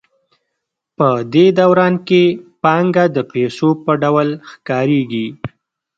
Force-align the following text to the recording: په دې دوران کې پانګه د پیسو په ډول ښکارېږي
په 0.97 1.07
دې 1.33 1.45
دوران 1.59 1.93
کې 2.07 2.23
پانګه 2.63 3.05
د 3.15 3.17
پیسو 3.31 3.69
په 3.83 3.91
ډول 4.03 4.29
ښکارېږي 4.49 5.27